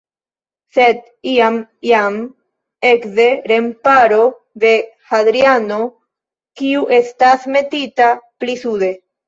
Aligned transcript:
Sed 0.75 1.01
iam 1.33 1.59
jam 1.89 2.17
ekde 2.93 3.27
remparo 3.53 4.25
de 4.65 4.73
Hadriano, 5.13 5.79
kiu 6.63 6.91
estas 7.01 7.49
metita 7.59 8.13
pli 8.27 8.61
sude. 8.67 8.95